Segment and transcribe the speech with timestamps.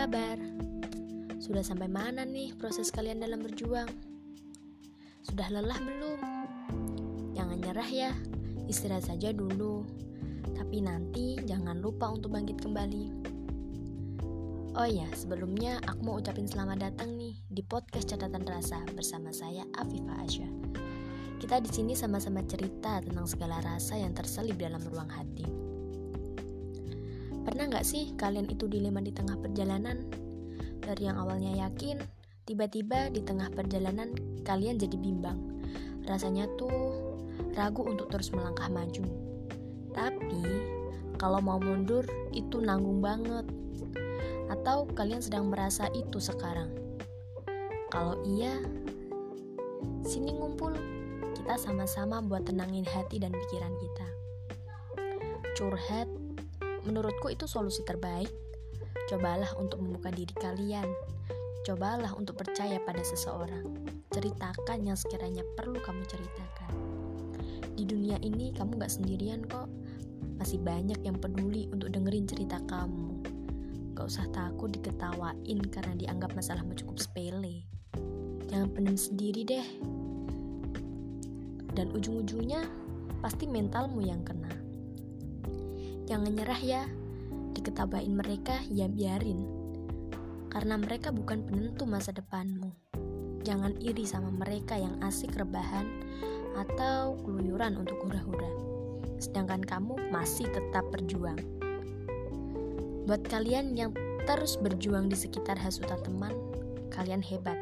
[0.00, 0.36] kabar?
[1.40, 3.88] Sudah sampai mana nih proses kalian dalam berjuang?
[5.24, 6.20] Sudah lelah belum?
[7.32, 8.12] Jangan nyerah ya,
[8.68, 9.84] istirahat saja dulu.
[10.52, 13.04] Tapi nanti jangan lupa untuk bangkit kembali.
[14.76, 19.64] Oh ya, sebelumnya aku mau ucapin selamat datang nih di podcast Catatan Rasa bersama saya
[19.80, 20.48] Afifah Asya.
[21.40, 25.69] Kita di sini sama-sama cerita tentang segala rasa yang terselip dalam ruang hati.
[27.40, 30.04] Pernah nggak sih kalian itu dilema di tengah perjalanan?
[30.80, 32.00] Dari yang awalnya yakin,
[32.44, 34.12] tiba-tiba di tengah perjalanan
[34.44, 35.40] kalian jadi bimbang.
[36.04, 37.00] Rasanya tuh
[37.56, 39.04] ragu untuk terus melangkah maju.
[39.96, 40.44] Tapi,
[41.16, 42.04] kalau mau mundur
[42.36, 43.48] itu nanggung banget.
[44.52, 46.68] Atau kalian sedang merasa itu sekarang?
[47.88, 48.60] Kalau iya,
[50.04, 50.76] sini ngumpul.
[51.40, 54.06] Kita sama-sama buat tenangin hati dan pikiran kita.
[55.56, 56.19] Curhat
[56.88, 58.30] Menurutku itu solusi terbaik.
[59.12, 60.86] Cobalah untuk membuka diri kalian.
[61.66, 63.66] Cobalah untuk percaya pada seseorang.
[64.08, 66.72] Ceritakan yang sekiranya perlu kamu ceritakan.
[67.76, 69.68] Di dunia ini kamu gak sendirian kok.
[70.40, 73.20] Masih banyak yang peduli untuk dengerin cerita kamu.
[73.92, 77.68] Gak usah takut diketawain karena dianggap masalahmu cukup sepele.
[78.48, 79.66] Jangan pendam sendiri deh.
[81.76, 82.64] Dan ujung-ujungnya
[83.20, 84.59] pasti mentalmu yang kena.
[86.10, 86.82] Jangan nyerah ya.
[87.54, 89.46] Diketawain mereka, ya biarin.
[90.50, 92.74] Karena mereka bukan penentu masa depanmu.
[93.46, 95.86] Jangan iri sama mereka yang asik rebahan
[96.58, 98.50] atau keluyuran untuk hura-hura.
[99.22, 101.38] Sedangkan kamu masih tetap berjuang.
[103.06, 103.94] Buat kalian yang
[104.26, 106.34] terus berjuang di sekitar hasutan teman,
[106.90, 107.56] kalian hebat.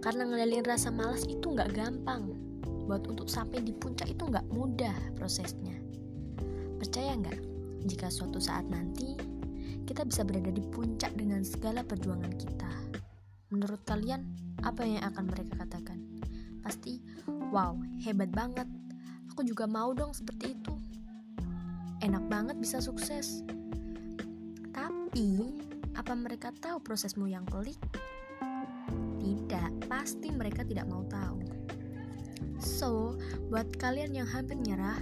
[0.00, 2.32] Karena ngendalin rasa malas itu nggak gampang.
[2.88, 5.83] Buat untuk sampai di puncak itu nggak mudah prosesnya.
[6.84, 7.40] Percaya nggak
[7.88, 9.16] jika suatu saat nanti
[9.88, 12.68] kita bisa berada di puncak dengan segala perjuangan kita?
[13.48, 14.20] Menurut kalian,
[14.60, 15.96] apa yang akan mereka katakan?
[16.60, 17.00] Pasti,
[17.48, 17.72] wow,
[18.04, 18.68] hebat banget.
[19.32, 20.76] Aku juga mau dong seperti itu.
[22.04, 23.40] Enak banget bisa sukses.
[24.76, 25.56] Tapi,
[25.96, 27.80] apa mereka tahu prosesmu yang pelik?
[29.24, 31.40] Tidak, pasti mereka tidak mau tahu.
[32.60, 33.16] So,
[33.48, 35.00] buat kalian yang hampir nyerah,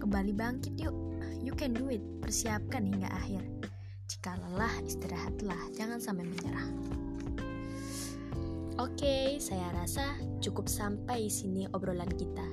[0.00, 1.07] kembali bangkit yuk.
[1.38, 3.42] You can do it, persiapkan hingga akhir.
[4.08, 6.68] Jika lelah, istirahatlah, jangan sampai menyerah.
[8.78, 12.46] Oke, saya rasa cukup sampai sini obrolan kita.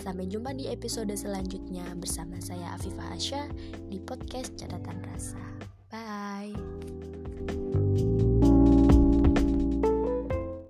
[0.00, 3.42] Sampai jumpa di episode selanjutnya bersama saya Afifah Asya
[3.88, 5.55] di podcast Catatan Rasa.